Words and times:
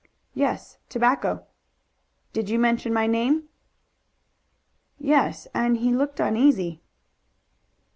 "Yes, 0.33 0.79
tobacco." 0.89 1.45
"Did 2.33 2.49
you 2.49 2.57
mention 2.57 2.91
my 2.91 3.05
name?" 3.05 3.49
"Yes, 4.97 5.47
and 5.53 5.77
he 5.77 5.93
looked 5.93 6.19
uneasy." 6.19 6.81